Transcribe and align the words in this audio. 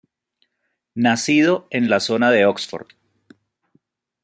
Nacido 0.95 1.67
en 1.69 1.87
la 1.87 1.99
zona 1.99 2.31
de 2.31 2.47
Oxford. 2.47 2.87